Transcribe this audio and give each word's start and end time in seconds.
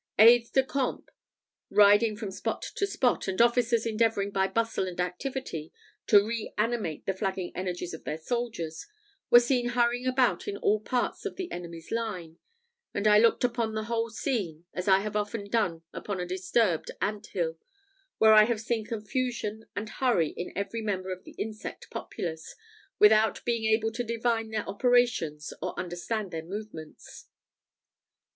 Aides 0.17 0.49
de 0.49 0.65
camp 0.65 1.11
riding 1.69 2.17
from 2.17 2.31
spot 2.31 2.63
to 2.63 2.87
spot, 2.87 3.27
and 3.27 3.39
officers 3.39 3.85
endeavouring 3.85 4.31
by 4.31 4.47
bustle 4.47 4.87
and 4.87 4.99
activity 4.99 5.71
to 6.07 6.25
re 6.25 6.51
animate 6.57 7.05
the 7.05 7.13
flagging 7.13 7.51
energies 7.53 7.93
of 7.93 8.03
their 8.03 8.17
soldiers, 8.17 8.87
were 9.29 9.39
seen 9.39 9.69
hurrying 9.77 10.07
about 10.07 10.47
in 10.47 10.57
all 10.57 10.79
parts 10.79 11.23
of 11.23 11.35
the 11.35 11.51
enemy's 11.51 11.91
line; 11.91 12.39
and 12.95 13.05
I 13.07 13.19
looked 13.19 13.43
upon 13.43 13.75
the 13.75 13.83
whole 13.83 14.09
scene 14.09 14.65
as 14.73 14.87
I 14.87 15.01
have 15.01 15.15
often 15.15 15.47
done 15.47 15.83
upon 15.93 16.19
a 16.19 16.25
disturbed 16.25 16.89
ant 16.99 17.27
hill, 17.27 17.59
where 18.17 18.33
I 18.33 18.45
have 18.45 18.59
seen 18.59 18.83
confusion 18.83 19.65
and 19.75 19.87
hurry 19.87 20.29
in 20.31 20.51
every 20.55 20.81
member 20.81 21.11
of 21.13 21.25
the 21.25 21.35
insect 21.37 21.91
populace, 21.91 22.55
without 22.97 23.45
being 23.45 23.65
able 23.71 23.91
to 23.91 24.03
divine 24.03 24.49
their 24.49 24.67
operations 24.67 25.53
or 25.61 25.79
understand 25.79 26.31
their 26.31 26.41
movements. 26.43 27.27